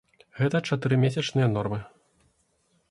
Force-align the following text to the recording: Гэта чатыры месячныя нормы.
Гэта 0.39 0.61
чатыры 0.71 0.95
месячныя 1.03 1.47
нормы. 1.55 1.79